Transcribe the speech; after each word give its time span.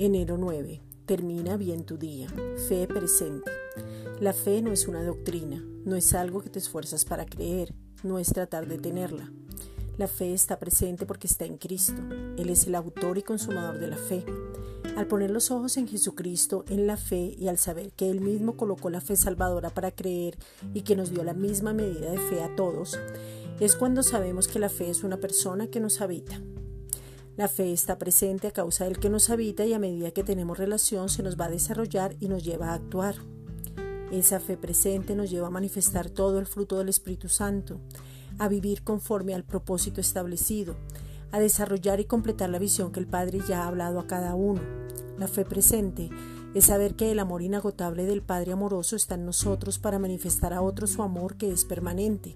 Enero 0.00 0.38
9. 0.38 0.80
Termina 1.06 1.56
bien 1.56 1.82
tu 1.82 1.98
día. 1.98 2.28
Fe 2.68 2.86
presente. 2.86 3.50
La 4.20 4.32
fe 4.32 4.62
no 4.62 4.70
es 4.70 4.86
una 4.86 5.02
doctrina, 5.02 5.60
no 5.84 5.96
es 5.96 6.14
algo 6.14 6.40
que 6.40 6.50
te 6.50 6.60
esfuerzas 6.60 7.04
para 7.04 7.26
creer, 7.26 7.74
no 8.04 8.20
es 8.20 8.28
tratar 8.28 8.68
de 8.68 8.78
tenerla. 8.78 9.32
La 9.96 10.06
fe 10.06 10.34
está 10.34 10.60
presente 10.60 11.04
porque 11.04 11.26
está 11.26 11.46
en 11.46 11.58
Cristo. 11.58 12.00
Él 12.36 12.48
es 12.48 12.68
el 12.68 12.76
autor 12.76 13.18
y 13.18 13.22
consumador 13.22 13.80
de 13.80 13.88
la 13.88 13.96
fe. 13.96 14.24
Al 14.96 15.08
poner 15.08 15.32
los 15.32 15.50
ojos 15.50 15.76
en 15.76 15.88
Jesucristo, 15.88 16.64
en 16.68 16.86
la 16.86 16.96
fe 16.96 17.34
y 17.36 17.48
al 17.48 17.58
saber 17.58 17.90
que 17.90 18.08
Él 18.08 18.20
mismo 18.20 18.56
colocó 18.56 18.90
la 18.90 19.00
fe 19.00 19.16
salvadora 19.16 19.70
para 19.70 19.90
creer 19.90 20.38
y 20.74 20.82
que 20.82 20.94
nos 20.94 21.10
dio 21.10 21.24
la 21.24 21.34
misma 21.34 21.72
medida 21.72 22.12
de 22.12 22.18
fe 22.18 22.40
a 22.40 22.54
todos, 22.54 22.96
es 23.58 23.74
cuando 23.74 24.04
sabemos 24.04 24.46
que 24.46 24.60
la 24.60 24.68
fe 24.68 24.90
es 24.90 25.02
una 25.02 25.16
persona 25.16 25.66
que 25.66 25.80
nos 25.80 26.00
habita. 26.00 26.40
La 27.38 27.46
fe 27.46 27.72
está 27.72 27.98
presente 27.98 28.48
a 28.48 28.50
causa 28.50 28.82
del 28.82 28.98
que 28.98 29.10
nos 29.10 29.30
habita 29.30 29.64
y 29.64 29.72
a 29.72 29.78
medida 29.78 30.10
que 30.10 30.24
tenemos 30.24 30.58
relación 30.58 31.08
se 31.08 31.22
nos 31.22 31.38
va 31.38 31.44
a 31.44 31.50
desarrollar 31.50 32.16
y 32.18 32.26
nos 32.26 32.42
lleva 32.42 32.70
a 32.70 32.74
actuar. 32.74 33.14
Esa 34.10 34.40
fe 34.40 34.56
presente 34.56 35.14
nos 35.14 35.30
lleva 35.30 35.46
a 35.46 35.50
manifestar 35.50 36.10
todo 36.10 36.40
el 36.40 36.46
fruto 36.46 36.78
del 36.78 36.88
Espíritu 36.88 37.28
Santo, 37.28 37.78
a 38.40 38.48
vivir 38.48 38.82
conforme 38.82 39.36
al 39.36 39.44
propósito 39.44 40.00
establecido, 40.00 40.74
a 41.30 41.38
desarrollar 41.38 42.00
y 42.00 42.06
completar 42.06 42.50
la 42.50 42.58
visión 42.58 42.90
que 42.90 42.98
el 42.98 43.06
Padre 43.06 43.38
ya 43.46 43.62
ha 43.62 43.68
hablado 43.68 44.00
a 44.00 44.08
cada 44.08 44.34
uno. 44.34 44.60
La 45.16 45.28
fe 45.28 45.44
presente 45.44 46.10
es 46.54 46.64
saber 46.64 46.96
que 46.96 47.12
el 47.12 47.20
amor 47.20 47.42
inagotable 47.42 48.04
del 48.04 48.20
Padre 48.20 48.50
amoroso 48.50 48.96
está 48.96 49.14
en 49.14 49.26
nosotros 49.26 49.78
para 49.78 50.00
manifestar 50.00 50.52
a 50.52 50.60
otros 50.60 50.90
su 50.90 51.04
amor 51.04 51.36
que 51.36 51.52
es 51.52 51.64
permanente 51.64 52.34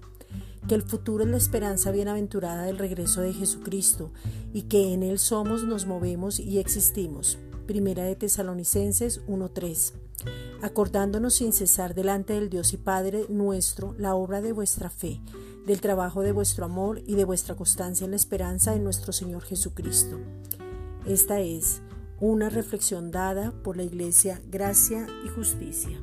que 0.67 0.75
el 0.75 0.83
futuro 0.83 1.23
es 1.23 1.29
la 1.29 1.37
esperanza 1.37 1.91
bienaventurada 1.91 2.63
del 2.63 2.77
regreso 2.77 3.21
de 3.21 3.33
Jesucristo 3.33 4.11
y 4.53 4.63
que 4.63 4.93
en 4.93 5.03
Él 5.03 5.19
somos, 5.19 5.63
nos 5.63 5.85
movemos 5.85 6.39
y 6.39 6.59
existimos. 6.59 7.37
Primera 7.67 8.03
de 8.03 8.15
Tesalonicenses 8.15 9.25
1.3. 9.27 9.93
Acordándonos 10.61 11.35
sin 11.35 11.53
cesar 11.53 11.93
delante 11.95 12.33
del 12.33 12.49
Dios 12.49 12.73
y 12.73 12.77
Padre 12.77 13.25
nuestro 13.29 13.95
la 13.97 14.15
obra 14.15 14.41
de 14.41 14.53
vuestra 14.53 14.89
fe, 14.89 15.21
del 15.65 15.81
trabajo 15.81 16.21
de 16.21 16.31
vuestro 16.31 16.65
amor 16.65 17.01
y 17.05 17.15
de 17.15 17.25
vuestra 17.25 17.55
constancia 17.55 18.05
en 18.05 18.11
la 18.11 18.17
esperanza 18.17 18.73
en 18.73 18.83
nuestro 18.83 19.11
Señor 19.11 19.43
Jesucristo. 19.43 20.19
Esta 21.05 21.41
es 21.41 21.81
una 22.19 22.49
reflexión 22.49 23.11
dada 23.11 23.51
por 23.63 23.75
la 23.75 23.83
Iglesia 23.83 24.41
Gracia 24.49 25.07
y 25.25 25.29
Justicia. 25.29 26.01